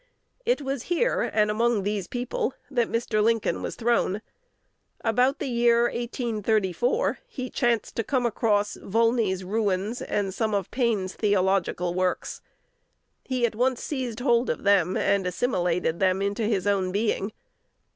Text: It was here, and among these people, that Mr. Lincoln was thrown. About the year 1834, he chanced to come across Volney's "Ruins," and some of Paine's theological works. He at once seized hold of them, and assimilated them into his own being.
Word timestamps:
It 0.47 0.63
was 0.63 0.81
here, 0.89 1.21
and 1.31 1.51
among 1.51 1.83
these 1.83 2.07
people, 2.07 2.55
that 2.71 2.89
Mr. 2.89 3.21
Lincoln 3.21 3.61
was 3.61 3.75
thrown. 3.75 4.23
About 5.01 5.37
the 5.37 5.45
year 5.45 5.83
1834, 5.83 7.19
he 7.27 7.51
chanced 7.51 7.95
to 7.97 8.03
come 8.03 8.25
across 8.25 8.77
Volney's 8.81 9.43
"Ruins," 9.43 10.01
and 10.01 10.33
some 10.33 10.55
of 10.55 10.71
Paine's 10.71 11.13
theological 11.13 11.93
works. 11.93 12.41
He 13.25 13.45
at 13.45 13.53
once 13.53 13.83
seized 13.83 14.21
hold 14.21 14.49
of 14.49 14.63
them, 14.63 14.97
and 14.97 15.27
assimilated 15.27 15.99
them 15.99 16.19
into 16.19 16.45
his 16.45 16.65
own 16.65 16.91
being. 16.91 17.31